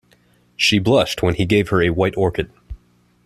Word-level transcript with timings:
She 0.55 0.79
blushed 0.79 1.21
when 1.21 1.35
he 1.35 1.45
gave 1.45 1.69
her 1.69 1.79
a 1.83 1.91
white 1.91 2.17
orchid. 2.17 2.49